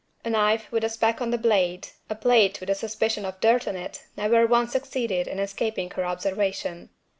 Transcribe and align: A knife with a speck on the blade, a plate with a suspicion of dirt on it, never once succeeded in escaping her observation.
A 0.25 0.31
knife 0.31 0.71
with 0.71 0.83
a 0.83 0.89
speck 0.89 1.21
on 1.21 1.29
the 1.29 1.37
blade, 1.37 1.89
a 2.09 2.15
plate 2.15 2.59
with 2.59 2.71
a 2.71 2.73
suspicion 2.73 3.23
of 3.23 3.39
dirt 3.39 3.67
on 3.67 3.75
it, 3.75 4.03
never 4.17 4.47
once 4.47 4.71
succeeded 4.71 5.27
in 5.27 5.37
escaping 5.37 5.91
her 5.91 6.05
observation. 6.05 6.89